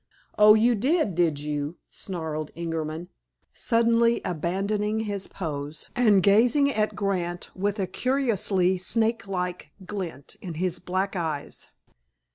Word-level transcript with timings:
"Oh, 0.35 0.55
you 0.55 0.73
did, 0.73 1.13
did 1.13 1.39
you?" 1.41 1.77
snarled 1.91 2.49
Ingerman, 2.55 3.09
suddenly 3.53 4.19
abandoning 4.25 5.01
his 5.01 5.27
pose, 5.27 5.91
and 5.95 6.23
gazing 6.23 6.71
at 6.71 6.95
Grant 6.95 7.51
with 7.55 7.77
a 7.79 7.85
curiously 7.85 8.79
snakelike 8.79 9.69
glint 9.85 10.37
in 10.41 10.55
his 10.55 10.79
black 10.79 11.15
eyes. 11.15 11.69